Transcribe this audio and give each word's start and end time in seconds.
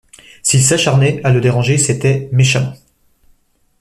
S’il 0.41 0.63
s’acharnait 0.63 1.23
à 1.23 1.29
le 1.31 1.41
déranger, 1.41 1.77
c’était 1.77 2.27
méchamment. 2.31 2.73